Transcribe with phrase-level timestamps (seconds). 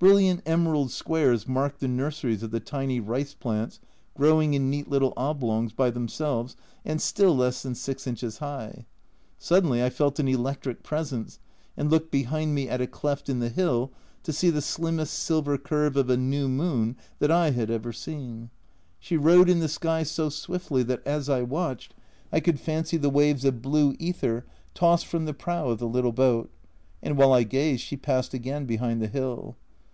[0.00, 3.80] Brilliant emerald squares marked the nurseries of the tiny rice plants,
[4.16, 8.86] growing in neat little oblongs by themselves, and still less than 6 inches high.
[9.38, 11.40] Suddenly I felt an electric presence,
[11.76, 13.90] and looked behind me at a cleft in the hill
[14.22, 18.50] to see the slimmest silver curve of a new moon that I had ever seen.
[19.00, 21.92] She rode in the sky so swiftly that, as I watched,
[22.32, 26.12] I could fancy the waves of blue ether tossed from the prow of the little
[26.12, 26.52] boat,
[27.02, 29.56] and while I gazed she passed again behind the hill.